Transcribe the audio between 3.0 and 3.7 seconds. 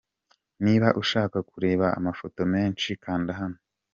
kanda hano:.